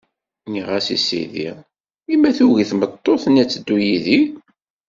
[0.45, 1.49] Nniɣ-as i sidi:
[2.13, 4.21] I ma tugi tmeṭṭut-nni ad d-teddu yid-i?